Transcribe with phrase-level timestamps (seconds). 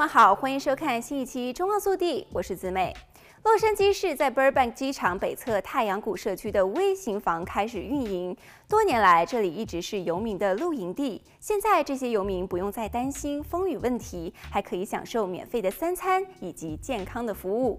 [0.00, 2.96] 们好，欢迎收看新一期《中澳速递》，我是子美。
[3.44, 8.34] 洛杉矶市在 Burbank 机场北侧太阳谷社区的微型房开始运营，
[8.66, 11.20] 多年来这里一直是游民的露营地。
[11.38, 17.78] 现在这些游民不用再担心风雨问题，还可以享受免费的三餐以及健康的服务。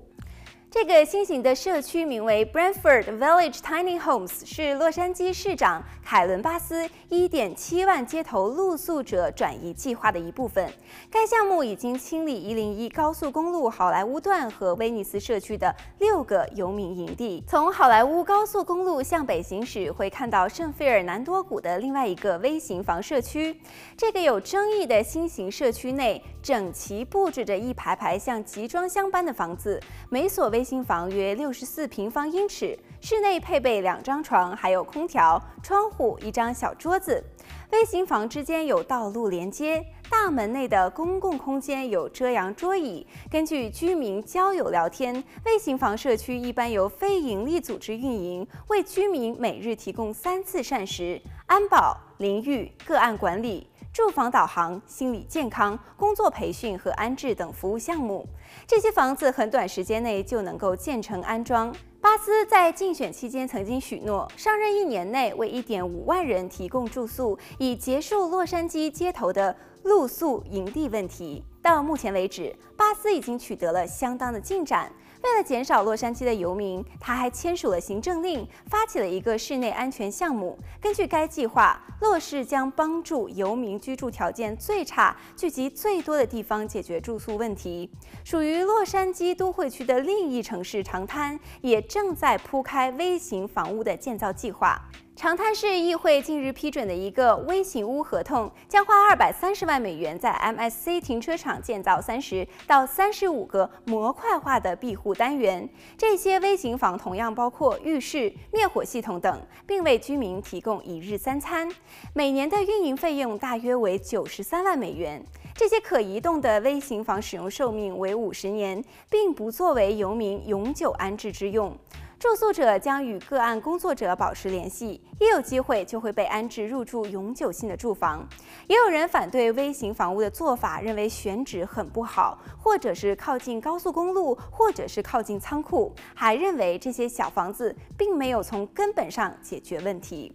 [0.74, 10.72] 这个新型的社区名为 Brentford Village Tiny Homes，是洛杉矶市长凯伦·巴斯1.7万街头露宿者转移计划的一部分。
[11.12, 17.44] 该项目已经清理101高速公路好莱坞段和威尼斯社区的六个游民营地。
[17.46, 23.60] 从好莱坞高速公路向北行驶，会看到圣费尔南多谷的另外一个微型房社区。
[23.98, 29.78] 这个有争议的新型社区内，整齐布置着一排排像集装箱般的房子，
[30.10, 37.24] 每所微微型房约六十四平方英尺，室内配备两张床，还有空调、窗户、一张小桌子。
[37.72, 43.08] 微型房之间有道路连接，大门内的公共空间有遮阳桌椅。
[43.28, 53.68] 根据居民交友聊天，微型房社区一般由非营利组织运营，为居民每日提供三次膳食、安保、淋浴、个案管理。
[53.94, 58.26] 住房导航、心理健康、工作培训和安置等服务项目，
[58.66, 61.76] 这些房子很短时间内就能够建成安装。
[62.00, 71.44] 巴斯在竞选期间曾经许诺，上任一年内为1.5万人提供住宿，以结束洛杉矶街头的露宿营地问题。
[71.62, 74.92] 到目前为止，巴斯已经取得了相当的进展。
[75.24, 80.58] 为了减少洛杉矶的游民，他还签署了行政令，发起了一个室内安全项目。
[80.82, 87.88] 根据该计划，洛市将帮助游民居住条件最差、聚集最多的地方解决住宿问题。
[88.24, 94.82] 属于洛杉矶都会区的另一城市长滩，也正在铺开微型房屋的建造计划。
[95.22, 105.70] 长滩市议会近日批准的一个微型屋合同，将花二百三十万美元在 MSC 停车场建造三十到三十五个模块化的庇护单元。
[105.96, 111.70] 这些微型房同样包括浴室、灭火系统等，并为居民提供一日三餐。
[112.16, 115.24] 每年的运营费用大约为九十三万美元。
[115.54, 121.78] 这些可移动的微型房使用寿命为五十年，并不作为游民永久安置之用。
[122.22, 128.24] 住宿者将与个案工作者保持联系，一有机会就会被安置入住永久性的住房。
[128.68, 140.32] 也有人反对微型房屋的做法，认为选址很不好，或者是靠近高速公路，或者是靠近仓库，还认为这些小房子并没有从根本上解决问题。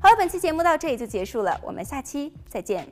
[0.00, 2.88] 好了，本期节目到这里就结束了，我们下期再见。